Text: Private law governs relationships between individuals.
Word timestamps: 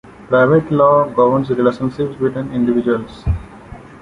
Private 0.29 0.71
law 0.71 1.07
governs 1.09 1.51
relationships 1.51 2.15
between 2.19 2.51
individuals. 2.55 3.23